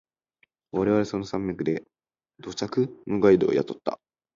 [0.71, 1.83] 我々はその山脈で
[2.39, 3.99] 土着のガイドを雇った。